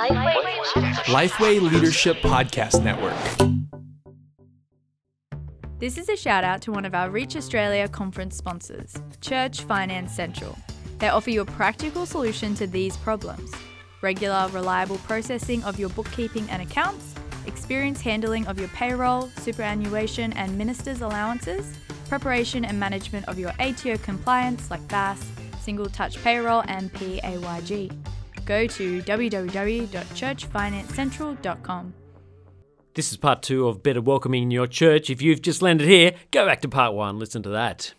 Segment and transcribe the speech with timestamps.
[0.00, 3.14] Lifeway Leadership Podcast Network.
[5.78, 10.14] This is a shout out to one of our Reach Australia conference sponsors, Church Finance
[10.14, 10.56] Central.
[11.00, 13.52] They offer you a practical solution to these problems
[14.00, 17.14] regular, reliable processing of your bookkeeping and accounts,
[17.46, 21.74] experience handling of your payroll, superannuation, and minister's allowances,
[22.08, 25.22] preparation and management of your ATO compliance like BAS,
[25.60, 27.94] single touch payroll, and PAYG.
[28.50, 31.94] Go to www.churchfinancecentral.com.
[32.94, 35.08] This is part two of Better Welcoming Your Church.
[35.08, 37.94] If you've just landed here, go back to part one, listen to that.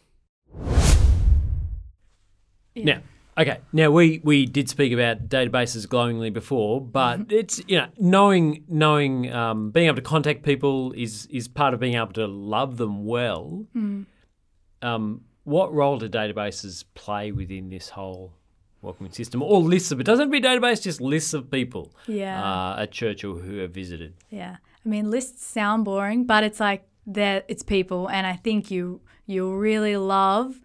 [2.75, 2.99] Now,
[3.37, 8.65] okay, now we, we did speak about databases glowingly before, but it's you know knowing
[8.67, 12.75] knowing um, being able to contact people is is part of being able to love
[12.75, 13.67] them well.
[14.81, 18.33] Um, what role do databases play within this whole
[18.81, 19.99] welcoming system, or lists of?
[19.99, 22.41] It doesn't have to be a database, just lists of people Yeah.
[22.43, 24.13] uh, at church or who have visited.
[24.29, 24.57] Yeah.
[24.85, 29.01] I mean, lists sound boring, but it's like that it's people and I think you
[29.25, 30.59] you really love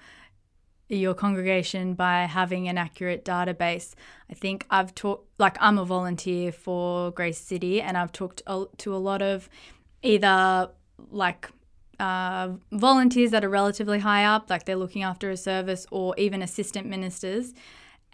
[0.88, 3.94] your congregation by having an accurate database.
[4.30, 8.42] I think I've talked like I'm a volunteer for Grace City and I've talked
[8.78, 9.48] to a lot of
[10.02, 10.70] either
[11.10, 11.50] like
[11.98, 16.42] uh, volunteers that are relatively high up, like they're looking after a service, or even
[16.42, 17.54] assistant ministers.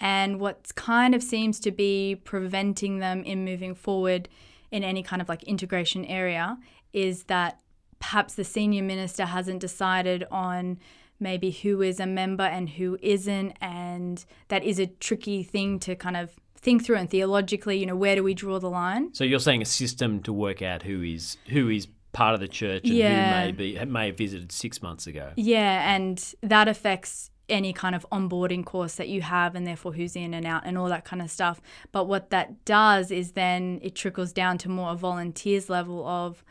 [0.02, 4.28] And what kind of seems to be preventing them in moving forward
[4.72, 6.58] in any kind of like integration area
[6.92, 7.60] is that
[8.00, 10.78] perhaps the senior minister hasn't decided on
[11.20, 13.52] maybe who is a member and who isn't.
[13.60, 17.94] And that is a tricky thing to kind of think through and theologically, you know,
[17.96, 19.14] where do we draw the line?
[19.14, 22.48] So you're saying a system to work out who is who is part of the
[22.48, 23.40] church and Yeah.
[23.40, 25.30] who may be may have visited six months ago.
[25.36, 30.16] Yeah, and that affects any kind of onboarding course that you have and therefore who's
[30.16, 31.60] in and out and all that kind of stuff.
[31.92, 36.42] But what that does is then it trickles down to more a volunteers level of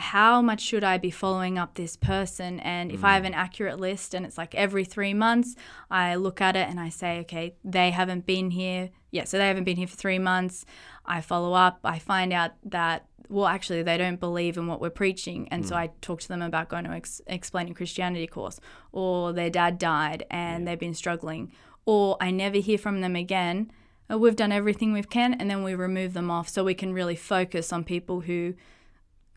[0.00, 2.58] how much should I be following up this person?
[2.60, 5.54] And if I have an accurate list and it's like every three months,
[5.90, 8.90] I look at it and I say, okay, they haven't been here.
[9.10, 10.64] Yeah, so they haven't been here for three months.
[11.04, 11.80] I follow up.
[11.84, 15.48] I find out that, well, actually, they don't believe in what we're preaching.
[15.50, 18.60] And so I talk to them about going to ex- explaining Christianity course,
[18.92, 21.52] or their dad died and they've been struggling,
[21.86, 23.70] or I never hear from them again.
[24.10, 26.92] Uh, We've done everything we can, and then we remove them off so we can
[26.92, 28.54] really focus on people who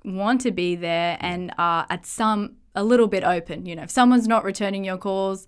[0.06, 3.66] want to be there and are at some a little bit open.
[3.66, 5.48] You know, if someone's not returning your calls,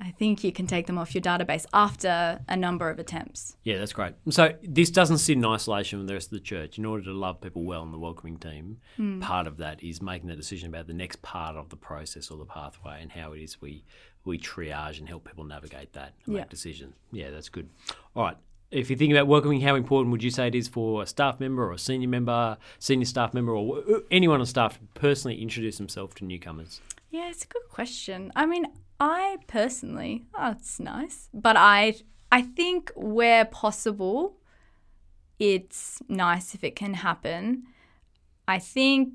[0.00, 3.56] I think you can take them off your database after a number of attempts.
[3.62, 4.14] Yeah, that's great.
[4.30, 6.78] So this doesn't sit in isolation from the rest of the church.
[6.78, 9.20] In order to love people well in the welcoming team, Hmm.
[9.20, 12.38] part of that is making the decision about the next part of the process or
[12.38, 13.84] the pathway and how it is we
[14.24, 16.40] we triage and help people navigate that and Yeah.
[16.40, 16.94] make decisions.
[17.12, 17.68] Yeah, that's good.
[18.16, 18.36] All right.
[18.74, 21.38] If you think about welcoming, how important would you say it is for a staff
[21.38, 25.78] member or a senior member, senior staff member, or anyone on staff to personally introduce
[25.78, 26.80] themselves to newcomers?
[27.10, 28.32] Yeah, it's a good question.
[28.34, 28.66] I mean,
[28.98, 31.94] I personally, oh, it's nice, but I
[32.32, 34.38] I think where possible,
[35.38, 37.68] it's nice if it can happen.
[38.48, 39.12] I think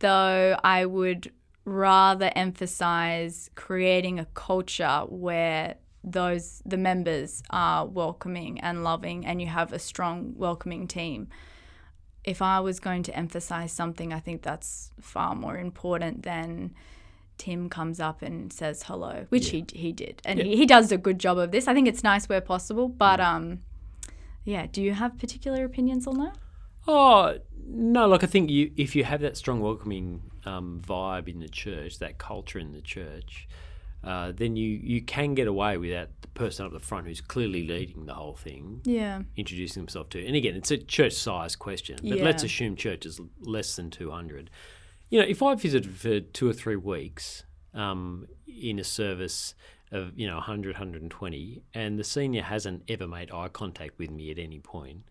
[0.00, 1.30] though I would
[1.64, 9.48] rather emphasize creating a culture where those the members are welcoming and loving and you
[9.48, 11.28] have a strong welcoming team
[12.26, 16.74] if I was going to emphasize something, I think that's far more important than
[17.38, 20.98] Tim comes up and says hello, which he he did, and he, he does a
[20.98, 21.68] good job of this.
[21.68, 23.60] I think it's nice where possible, but um,
[24.44, 24.66] yeah.
[24.66, 26.36] Do you have particular opinions on that?
[26.88, 28.08] Oh no!
[28.08, 32.00] Look, I think you if you have that strong welcoming um, vibe in the church,
[32.00, 33.46] that culture in the church,
[34.06, 37.66] uh, then you you can get away without the person up the front who's clearly
[37.66, 40.24] leading the whole thing, Yeah, introducing himself to.
[40.24, 44.10] And again, it's a church size question, but let's assume church is less than two
[44.10, 44.50] hundred.
[45.10, 49.54] You know, if I visited for two or three weeks um, in a service
[49.92, 54.30] of you know 100 120 and the senior hasn't ever made eye contact with me
[54.32, 55.02] at any point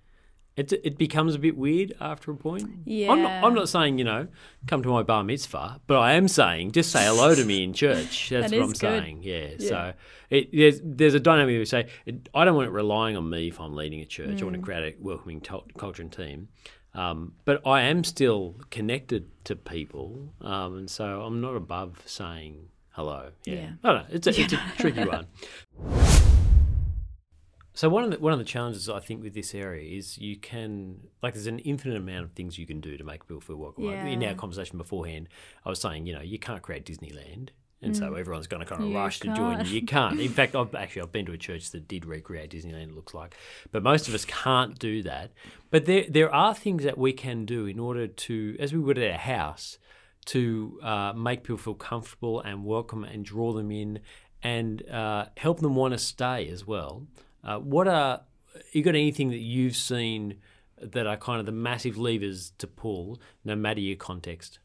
[0.57, 2.69] it, it becomes a bit weird after a point.
[2.85, 3.11] Yeah.
[3.11, 4.27] I'm not, I'm not saying, you know,
[4.67, 7.73] come to my bar mitzvah, but I am saying just say hello to me in
[7.83, 8.29] church.
[8.29, 8.77] That's That what I'm good.
[8.77, 9.19] saying.
[9.23, 9.49] Yeah.
[9.59, 9.93] So
[10.29, 13.29] it, there's, there's a dynamic where we say, it, I don't want it relying on
[13.29, 14.41] me if I'm leading a church.
[14.41, 14.65] I want to Mm.
[14.65, 16.47] create a welcoming to- culture and team.
[16.93, 20.33] Um, but I am still connected to people.
[20.39, 23.31] Um, and so I'm not above saying hello.
[23.43, 23.55] Yeah.
[23.55, 23.69] Yeah.
[23.83, 24.15] I don't know.
[24.15, 25.25] It's a, it's a tricky one.
[27.75, 30.37] So one of the one of the challenges I think with this area is you
[30.37, 33.57] can like there's an infinite amount of things you can do to make people feel
[33.57, 33.85] welcome.
[33.85, 35.27] Like, in our conversation beforehand,
[35.65, 37.49] I was saying you know you can't create Disneyland.
[37.81, 38.91] And so everyone's going to kind of Mm.
[38.93, 39.71] You rush to join you.
[39.73, 40.19] You can't.
[40.19, 42.89] In fact, I've actually I've been to a church that did recreate Disneyland.
[42.89, 43.35] It looks like,
[43.71, 45.31] but most of us can't do that.
[45.69, 48.97] But there there are things that we can do in order to, as we would
[48.97, 49.77] at a house,
[50.27, 53.99] to uh, make people feel comfortable and welcome and draw them in
[54.41, 57.05] and uh, help them want to stay as well.
[57.45, 58.21] Uh, what are
[58.71, 60.37] you got anything that you've seen
[60.81, 64.59] that are kind of the massive levers to pull, no matter your context?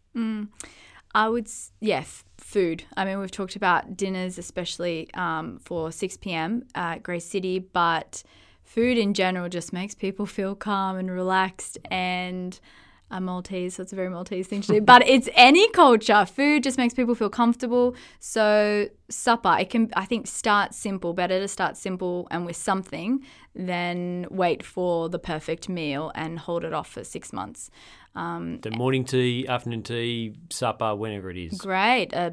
[1.12, 2.84] I would, s- yeah, f- food.
[2.96, 6.64] I mean, we've talked about dinners, especially um, for 6 p.m.
[6.74, 8.22] at Grace City, but
[8.62, 11.78] food in general just makes people feel calm and relaxed.
[11.90, 12.58] And
[13.10, 14.80] I'm Maltese, so it's a very Maltese thing to do.
[14.80, 16.24] but it's any culture.
[16.24, 17.94] Food just makes people feel comfortable.
[18.20, 21.12] So supper, it can, I think, start simple.
[21.12, 23.24] Better to start simple and with something
[23.54, 27.70] than wait for the perfect meal and hold it off for six months.
[28.14, 31.58] The morning tea, afternoon tea, supper, whenever it is.
[31.58, 32.14] Great.
[32.14, 32.30] Uh,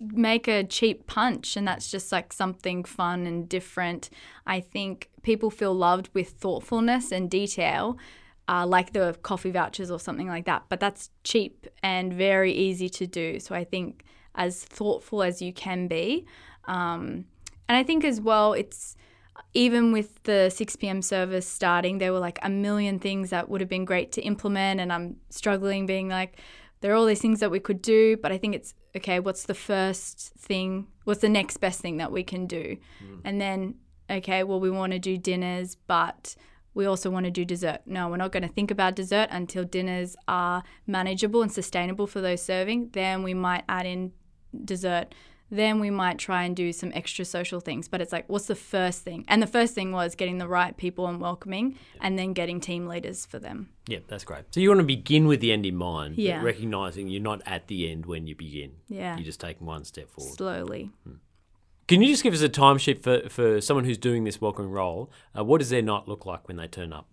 [0.00, 4.10] make a cheap punch, and that's just like something fun and different.
[4.46, 7.96] I think people feel loved with thoughtfulness and detail,
[8.48, 10.64] uh, like the coffee vouchers or something like that.
[10.68, 13.38] But that's cheap and very easy to do.
[13.38, 14.04] So I think
[14.34, 16.26] as thoughtful as you can be.
[16.64, 17.26] Um,
[17.68, 18.96] and I think as well, it's
[19.54, 21.02] even with the 6 p.m.
[21.02, 24.80] service starting, there were like a million things that would have been great to implement.
[24.80, 26.38] And I'm struggling being like,
[26.80, 29.44] there are all these things that we could do, but I think it's okay, what's
[29.44, 30.86] the first thing?
[31.04, 32.76] What's the next best thing that we can do?
[33.24, 33.74] And then,
[34.10, 36.36] okay, well, we want to do dinners, but
[36.78, 37.80] we also want to do dessert.
[37.86, 42.20] No, we're not going to think about dessert until dinners are manageable and sustainable for
[42.20, 42.90] those serving.
[42.92, 44.12] Then we might add in
[44.64, 45.12] dessert.
[45.50, 47.88] Then we might try and do some extra social things.
[47.88, 49.24] But it's like, what's the first thing?
[49.26, 52.86] And the first thing was getting the right people and welcoming, and then getting team
[52.86, 53.70] leaders for them.
[53.88, 54.44] Yeah, that's great.
[54.52, 56.42] So you want to begin with the end in mind, but Yeah.
[56.44, 58.70] recognizing you're not at the end when you begin.
[58.88, 59.16] Yeah.
[59.16, 60.34] You're just taking one step forward.
[60.34, 60.90] Slowly.
[61.02, 61.14] Hmm.
[61.88, 65.10] Can you just give us a timesheet for, for someone who's doing this welcoming role?
[65.36, 67.08] Uh, what does their night look like when they turn up?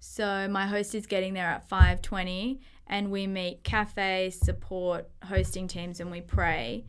[0.00, 6.00] So my host is getting there at 5:20 and we meet cafe support hosting teams
[6.00, 6.86] and we pray.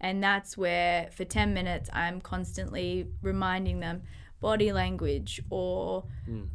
[0.00, 4.02] And that's where for 10 minutes I'm constantly reminding them
[4.38, 6.04] body language or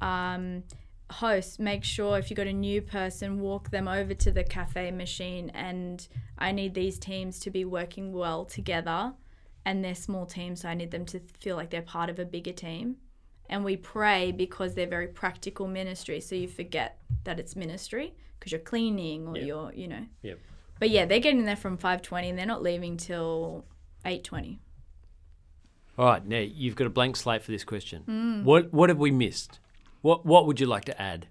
[0.01, 0.63] um,
[1.09, 4.91] host make sure if you've got a new person walk them over to the cafe
[4.91, 6.07] machine and
[6.37, 9.13] I need these teams to be working well together
[9.67, 12.25] and they're small teams so I need them to feel like they're part of a
[12.35, 12.85] bigger team
[13.49, 16.89] and we pray because they're very practical ministry so you forget
[17.25, 18.07] that it's ministry
[18.39, 19.45] because you're cleaning or Yeah.
[19.49, 20.37] you're you know Yep.
[20.81, 23.65] but yeah they're getting there from 5.20 and they're not leaving till
[24.05, 24.59] 8.20
[25.97, 28.03] All right, now you've got a blank slate for this question.
[28.07, 28.43] Mm.
[28.43, 29.59] What what have we missed?
[30.01, 31.21] What what would you like to add?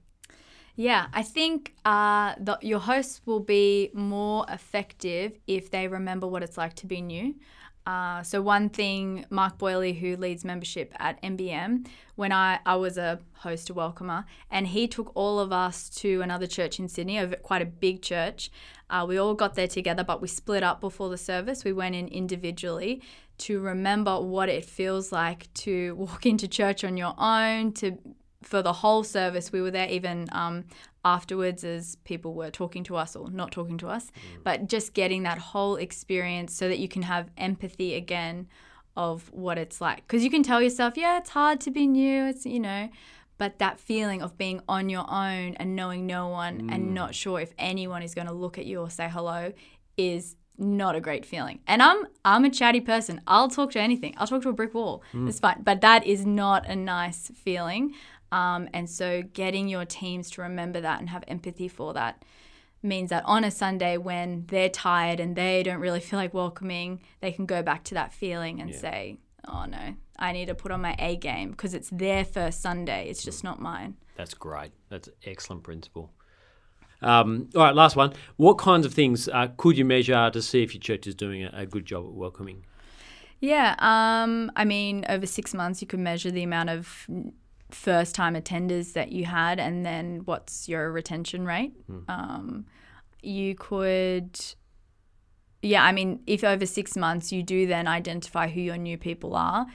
[0.78, 6.42] yeah i think uh, the, your hosts will be more effective if they remember what
[6.46, 7.34] it's like to be new
[7.86, 11.86] uh, so one thing mark boyley who leads membership at mbm
[12.16, 16.22] when I, I was a host a welcomer and he took all of us to
[16.22, 18.50] another church in sydney a, quite a big church.
[18.88, 21.64] Uh, we all got there together but we split up before the service.
[21.64, 23.02] We went in individually
[23.38, 27.98] to remember what it feels like to walk into church on your own to
[28.46, 29.52] for the whole service.
[29.52, 30.64] We were there even um,
[31.04, 34.42] afterwards as people were talking to us or not talking to us, mm.
[34.44, 38.48] but just getting that whole experience so that you can have empathy again
[38.96, 40.06] of what it's like.
[40.06, 42.88] Because you can tell yourself, yeah, it's hard to be new, it's, you know,
[43.38, 46.92] but that feeling of being on your own and knowing no one and mm.
[46.92, 49.52] not sure if anyone is going to look at you or say hello
[49.96, 51.60] is not a great feeling.
[51.66, 53.20] And I'm I'm a chatty person.
[53.26, 54.14] I'll talk to anything.
[54.16, 55.02] I'll talk to a brick wall.
[55.12, 55.28] Mm.
[55.28, 55.62] It's fine.
[55.62, 57.94] But that is not a nice feeling.
[58.32, 62.24] Um, and so getting your teams to remember that and have empathy for that
[62.82, 67.00] means that on a Sunday when they're tired and they don't really feel like welcoming,
[67.20, 70.72] they can go back to that feeling and say, "Oh no, I need to put
[70.72, 73.08] on my A game because it's their first Sunday.
[73.08, 74.72] It's just not mine." That's great.
[74.88, 76.12] That's an excellent principle.
[77.02, 78.14] Um, all right, last one.
[78.36, 81.44] What kinds of things uh, could you measure to see if your church is doing
[81.44, 82.64] a, a good job at welcoming?
[83.40, 87.06] Yeah, um, I mean, over six months, you could measure the amount of
[87.70, 91.72] first time attenders that you had, and then what's your retention rate.
[92.08, 92.66] Um,
[93.22, 94.38] you could,
[95.62, 99.34] yeah, I mean, if over six months you do then identify who your new people
[99.34, 99.66] are,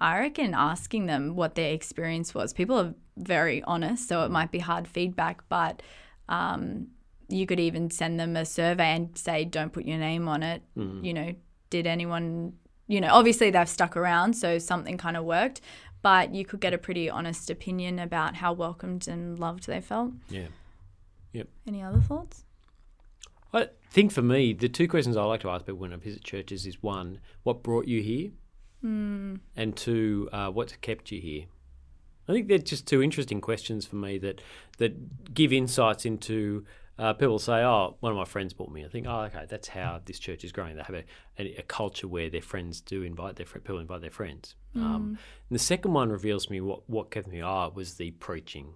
[0.00, 2.52] I reckon asking them what their experience was.
[2.52, 5.82] People are very honest, so it might be hard feedback, but
[6.28, 6.88] um,
[7.28, 10.62] you could even send them a survey and say, don't put your name on it.
[11.04, 11.34] You know,
[11.70, 12.54] did anyone,
[12.86, 15.60] you know, obviously they've stuck around, so something kind of worked,
[16.02, 20.12] but you could get a pretty honest opinion about how welcomed and loved they felt.
[20.28, 20.46] Yeah.
[21.66, 22.44] Any other thoughts?
[23.52, 26.24] I think for me, the two questions I like to ask people when I visit
[26.24, 28.30] churches is one, what brought you here?
[29.56, 31.44] And two, uh, what's kept you here?
[32.28, 34.40] I think they're just two interesting questions for me that
[34.78, 36.64] that give insights into.
[36.98, 39.68] Uh, people say, "Oh, one of my friends brought me." I think, "Oh, okay, that's
[39.68, 40.76] how this church is growing.
[40.76, 41.04] They have a,
[41.38, 45.18] a, a culture where their friends do invite their fri people invite their friends." Um,
[45.48, 47.42] and the second one reveals to me what what kept me.
[47.42, 48.74] Oh, was the preaching,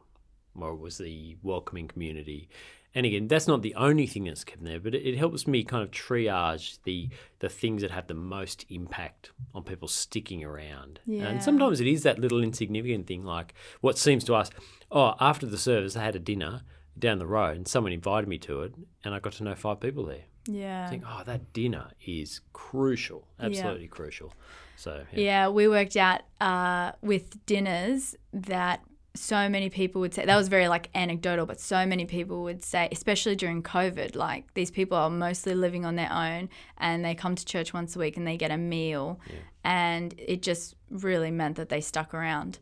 [0.55, 2.49] or it was the welcoming community.
[2.95, 5.47] And again, that's not the only thing that's kept me there, but it, it helps
[5.47, 10.45] me kind of triage the the things that have the most impact on people sticking
[10.45, 11.01] around.
[11.07, 11.25] Yeah.
[11.25, 14.51] And sometimes it is that little insignificant thing, like what seems to us,
[14.91, 16.63] oh, after the service, they had a dinner
[16.99, 19.81] down the road and someone invited me to it, and I got to know five
[19.81, 20.25] people there.
[20.47, 20.87] Yeah.
[20.87, 24.33] I think, oh, that dinner is crucial, absolutely crucial.
[24.77, 25.21] So, yeah.
[25.21, 28.83] Yeah, we worked out uh, with dinners that
[29.15, 32.65] so many people would say that was very like anecdotal, but so many people would
[32.65, 37.15] say, especially during COVID, like these people are mostly living on their own and they
[37.15, 39.21] come to church once a week and they get a meal,
[39.65, 42.59] and it just really meant that they stuck around.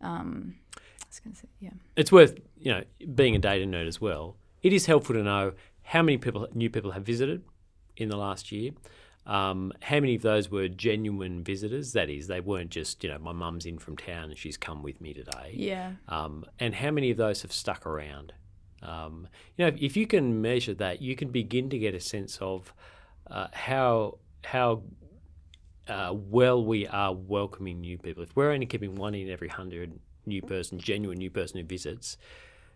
[0.00, 0.56] Um,
[1.14, 2.82] Was gonna say, yeah, it's worth you know
[3.14, 4.36] being a data nerd as well.
[4.62, 5.52] It is helpful to know
[5.82, 7.44] how many people new people have visited
[7.96, 8.72] in the last year.
[9.26, 11.92] Um, how many of those were genuine visitors?
[11.92, 14.82] That is, they weren't just you know my mum's in from town and she's come
[14.82, 15.52] with me today.
[15.54, 18.32] yeah, Um, and how many of those have stuck around?
[18.82, 22.00] Um, you know, if, if you can measure that, you can begin to get a
[22.00, 22.74] sense of
[23.30, 24.82] uh, how how
[25.88, 28.22] uh, well we are welcoming new people.
[28.24, 32.16] If we're only keeping one in every hundred new person, genuine new person who visits,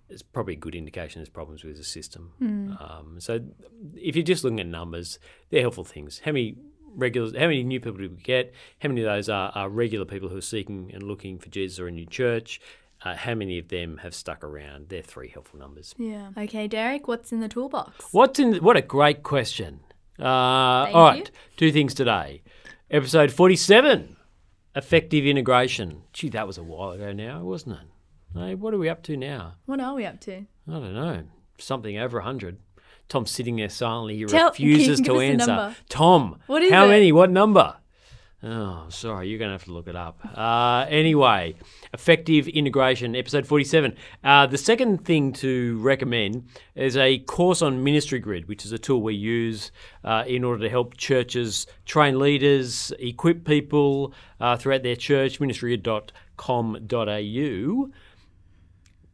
[0.09, 2.33] it's probably a good indication there's problems with the system.
[2.41, 3.41] Um, so
[3.95, 5.19] if you're just looking at numbers,
[5.51, 6.23] they're helpful things.
[6.25, 6.57] How many
[6.95, 8.55] regulars, how many new people do we get?
[8.81, 11.79] How many of those are, are regular people who are seeking and looking for Jesus
[11.79, 12.61] or a new church?
[13.05, 14.89] Uh, how many of them have stuck around?
[14.89, 15.95] They're three helpful numbers.
[15.99, 16.31] yeah.
[16.37, 18.07] Okay, Derek, what's in the toolbox?
[18.11, 18.57] What's in?
[18.57, 19.81] What a great question.
[20.19, 21.33] Uh, all right, you.
[21.57, 22.43] two things today.
[22.91, 24.17] Episode forty-seven,
[24.79, 26.03] effective integration.
[26.13, 28.39] Gee, that was a while ago now, wasn't it?
[28.39, 29.55] Hey, what are we up to now?
[29.67, 30.37] What are we up to?
[30.69, 31.25] I don't know.
[31.59, 32.59] Something over hundred.
[33.09, 34.17] Tom's sitting there silently.
[34.19, 35.47] He Tell- refuses to answer.
[35.47, 35.77] number.
[35.89, 36.89] Tom, What is how it?
[36.89, 37.11] many?
[37.13, 37.77] What number?
[38.41, 40.21] Oh, sorry, you're going to have to look it up.
[40.37, 41.57] Uh, anyway,
[41.93, 43.97] effective integration, episode 47.
[44.23, 48.79] Uh, the second thing to recommend is a course on Ministry Grid, which is a
[48.79, 49.73] tool we use
[50.05, 56.13] uh, in order to help churches train leaders, equip people uh, throughout their church, ministry.com.au.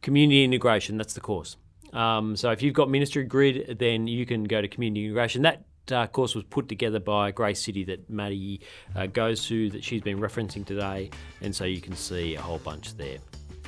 [0.03, 1.57] Community integration, that's the course.
[1.93, 5.41] Um, so if you've got Ministry Grid, then you can go to community integration.
[5.41, 8.61] That uh, course was put together by Grace City that Maddie
[8.95, 11.09] uh, goes to, that she's been referencing today,
[11.41, 13.17] and so you can see a whole bunch there.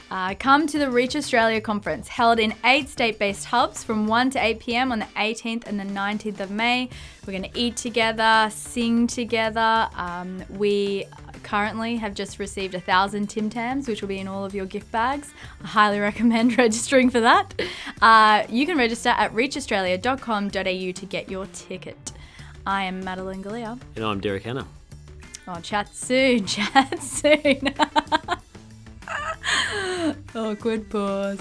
[0.09, 4.29] Uh, come to the Reach Australia conference held in eight state based hubs from 1
[4.31, 6.89] to 8 pm on the 18th and the 19th of May.
[7.25, 9.89] We're going to eat together, sing together.
[9.95, 11.05] Um, we
[11.47, 14.65] currently have just received a thousand Tim Tams, which will be in all of your
[14.65, 15.33] gift bags.
[15.63, 17.53] I highly recommend registering for that.
[18.01, 22.11] Uh, you can register at reachaustralia.com.au to get your ticket.
[22.65, 23.79] I am Madeleine Galea.
[23.95, 24.67] And I'm Derek Hanna.
[25.47, 27.73] Oh, chat soon, chat soon.
[30.35, 31.39] Awkward pause.